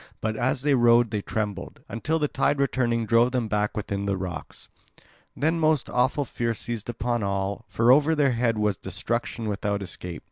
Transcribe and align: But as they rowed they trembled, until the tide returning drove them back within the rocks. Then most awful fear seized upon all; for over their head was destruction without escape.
But 0.19 0.35
as 0.35 0.63
they 0.63 0.73
rowed 0.73 1.11
they 1.11 1.21
trembled, 1.21 1.81
until 1.87 2.17
the 2.17 2.27
tide 2.27 2.59
returning 2.59 3.05
drove 3.05 3.33
them 3.33 3.47
back 3.47 3.77
within 3.77 4.07
the 4.07 4.17
rocks. 4.17 4.67
Then 5.37 5.59
most 5.59 5.91
awful 5.91 6.25
fear 6.25 6.55
seized 6.55 6.89
upon 6.89 7.21
all; 7.21 7.65
for 7.69 7.91
over 7.91 8.15
their 8.15 8.31
head 8.31 8.57
was 8.57 8.77
destruction 8.77 9.47
without 9.47 9.83
escape. 9.83 10.19